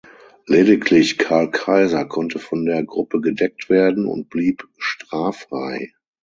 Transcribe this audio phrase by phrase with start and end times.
[0.47, 5.93] Lediglich Karl Kaiser konnte von der Gruppe gedeckt werden und blieb straffrei.